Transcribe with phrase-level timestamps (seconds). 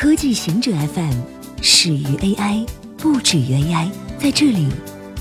[0.00, 1.12] 科技行者 FM
[1.62, 2.66] 始于 AI，
[2.96, 3.92] 不止于 AI。
[4.18, 4.66] 在这里，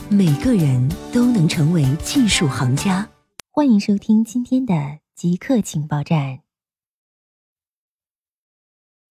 [0.09, 3.09] 每个人都能成为技术行家。
[3.51, 6.43] 欢迎收听今天的极客情报站。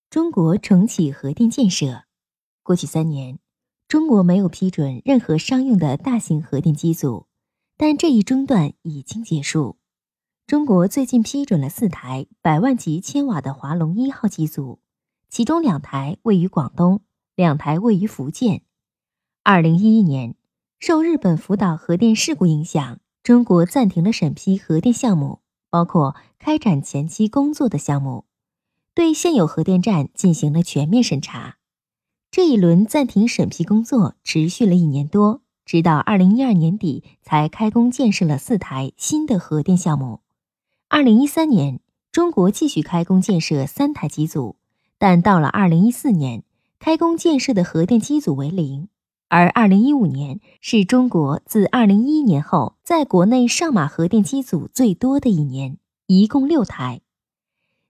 [0.09, 2.05] 中国重启核电建设。
[2.63, 3.39] 过去三年，
[3.89, 7.27] 中国没有批准任何商用的大型核电机组，
[7.77, 9.77] 但这一中断已经结束。
[10.47, 14.81] 中国最近批准了四台百万级千瓦的华龙一号机组。
[15.29, 17.01] 其中两台位于广东，
[17.35, 18.63] 两台位于福建。
[19.43, 20.35] 二零一一年，
[20.79, 28.25] 受日本福岛核电事故影响，中国暂停了审批核电项目，包括开展前期工作的项目，
[28.95, 31.57] 对现有核电站进行了全面审查。
[32.31, 40.21] 这一轮暂停审批工作持续了一年多，直到二零一二年底才开工建设了四台新的核电项目。
[40.89, 41.81] 二零一三年，
[42.13, 44.58] 中国继续开工建设三台机组。
[44.99, 46.43] 但到了二零一四年，
[46.81, 48.89] 开工建设的核电机组为零，
[49.29, 57.01] 而二零一五年是中国自二零一一年后在国内上马核电机组最多的一年，一共六台。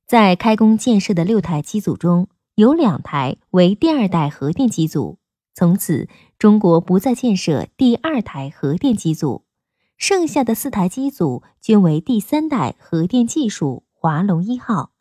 [0.06, 5.18] 在开工建设的六台机组中，有两台为第二代核电机组，
[5.55, 9.44] 从此中国不再建设第二台核电机组，
[9.96, 14.92] 剩下的四台机组均为第三代核电技术华龙一号。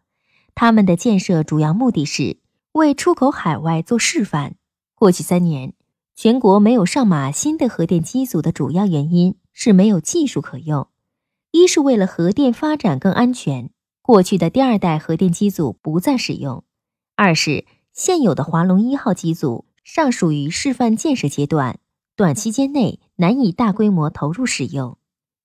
[0.59, 2.37] 他们的建设主要目的是
[2.71, 4.55] 为出口海外做示范。
[4.95, 5.73] 过去三年，
[6.15, 10.87] 全国没有上马新的核电机组的主要原因是没有技术可用。
[11.51, 13.69] 一是为了核电发展更安全，
[14.01, 16.63] 过去的第二代核电机组不再使用；
[17.15, 21.77] 二是现有的华龙一号机组尚属于示范建设阶段，
[22.15, 24.97] 短期间内难以大规模投入使用；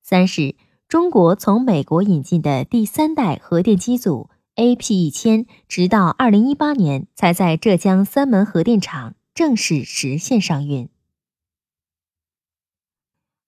[0.03, 0.57] 三是
[0.89, 4.31] 中国从美国引进的第三代核电机组。
[4.57, 10.91] AP 一千，直到二零一八年才在浙江三门核电厂正式实现商运。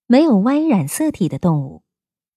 [0.07, 1.83] 没有 Y 染色体的动物，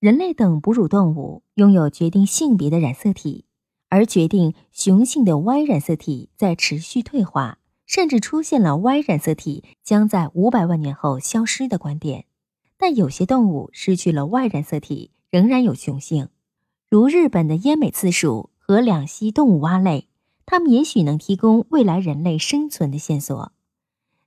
[0.00, 3.47] 人类等哺乳动物拥有决定性别的染色体，
[3.88, 12.26] 而决定雄性的 Y 染色体在持续退化，甚至出现了 Y 染色体将在五百万年后消失的观点。
[12.76, 16.28] 但有些动物失去了 Y 染色体，仍然有雄性，
[16.91, 18.50] 如日本的奄美刺鼠。
[18.69, 20.09] 和两栖动物蛙类，
[20.45, 23.53] 它们也许能提供未来人类生存的线索。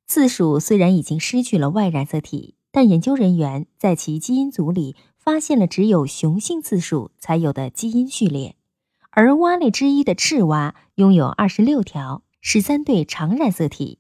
[0.08, 8.56] 刺鼠虽然已经失去了 Y 染色体，但研究人员在其基因组里发现了只有雄性刺鼠才有的基因序列。
[9.12, 14.00] 而蛙类之一的赤蛙拥有二十六条、十三对长染色体，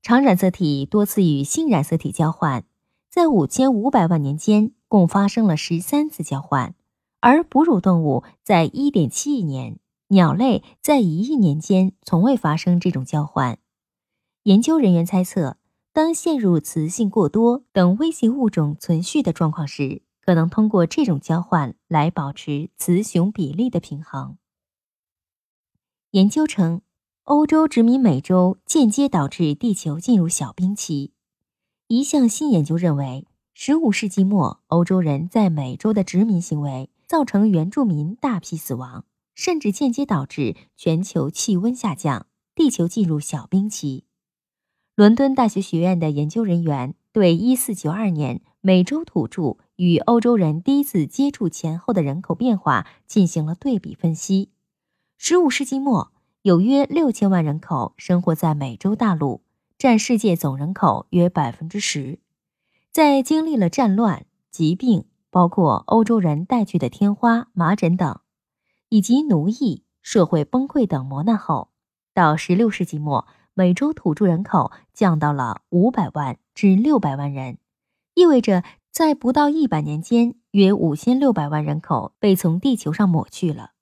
[0.00, 2.64] 长染色体多次与性染色体交换，
[3.10, 6.74] 在五千五百万年间共发生了十三次交换。
[7.26, 13.58] 而哺乳动物在1.7亿年，鸟类在一亿年间从未发生这种交换。
[14.44, 15.56] 研究人员猜测，
[15.92, 24.38] 当陷入雌性过多等威胁物种存续的状况时，可能通过这种交换来保持雌雄比例的平衡。
[26.12, 26.82] 研究称，
[27.24, 31.12] 欧洲殖民美洲间接导致地球进入小冰期。
[31.88, 33.26] 一项新研究认为
[33.56, 36.88] ，15世纪末欧洲人在美洲的殖民行为。
[37.06, 44.04] 造成原住民大批死亡，甚至间接导致全球气温下降，地球进入小冰期。
[44.94, 54.50] 伦敦大学学院的研究人员对1492年美洲土著与欧洲人第一次接触前后的人口变化进行了对比分析。
[55.20, 56.12] 15世纪末，
[56.42, 59.42] 有约6000万人口生活在美洲大陆，
[59.76, 62.18] 占世界总人口约百分之十。
[62.90, 65.04] 在经历了战乱、疾病。
[65.36, 68.20] 包括欧洲人带去的天花、麻疹等，
[68.88, 71.68] 以及奴役、社会崩溃等磨难后，
[72.14, 77.58] 到16世纪末，美洲土著人口降到了500万至600万人，
[78.14, 83.72] 意味着在不到100年间，约5600万人口被从地球上抹去了。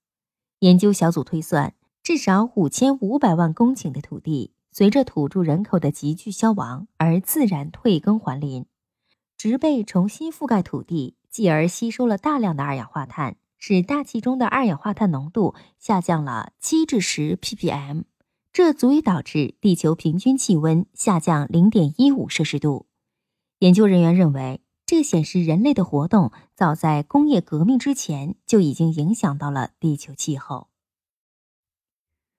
[0.58, 8.66] 研究小组推算，至少5500万公顷的土地随着土著人口的急剧消亡而自然退耕还林，
[9.36, 11.14] 植被重新覆盖土地。
[11.34, 18.04] 继而吸收了大量的二氧化碳，使大气中的二氧化碳浓度下降了七至十 ppm，
[18.52, 22.86] 这足以导致地球平均气温下降零点一五摄氏度。
[23.58, 30.68] 研究人员认为，这显示人类的活动早在工业革命之前就已经影响到了地球气候。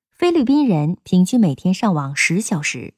[0.09, 2.93] 菲律宾人平均每天上网十小时。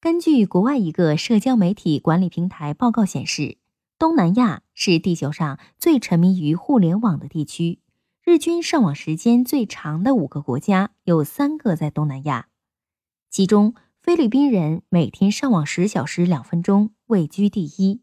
[0.00, 3.58] 根据国外一个社交媒体管理平台报告显示。
[4.00, 7.80] 东南亚是地球上最沉迷于互联网的地区，
[8.22, 12.46] 日均上网时间最长的五个国家有三个在东南亚，
[13.28, 18.02] 其中菲律宾人每天上网十小时两分钟，位居第一；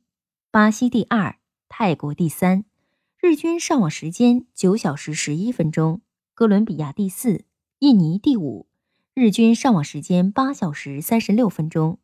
[0.51, 1.38] 巴西第二，
[1.69, 2.66] 泰国第三，
[3.21, 6.01] 日均上网时间九小时十一分钟；
[6.33, 7.45] 哥伦比亚第四，
[7.80, 8.68] 印尼第五，
[9.13, 12.00] 日均上网时间八小时三十六分钟；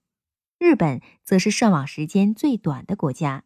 [0.58, 3.44] 日本则是上网时间最短的国家，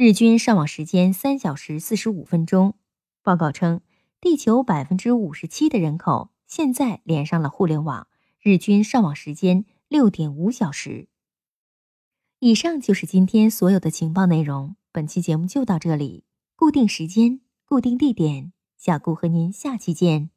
[0.00, 2.76] 日均上网时间三小时四十五分钟。
[3.24, 3.80] 报告称，
[4.20, 8.06] 地球百分之五十七的人口现在连上了互联网。
[8.40, 11.08] 日均上网时间六点五小时。
[12.38, 14.76] 以上就是今天所有的情报内容。
[14.92, 16.22] 本期节目就到这里，
[16.54, 20.30] 固定时间，固定地点，小顾和您下期见。